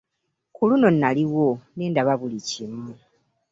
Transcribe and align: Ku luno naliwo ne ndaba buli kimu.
Ku 0.55 0.61
luno 0.69 0.87
naliwo 1.01 1.47
ne 1.75 1.85
ndaba 1.91 2.13
buli 2.19 2.39
kimu. 2.49 2.93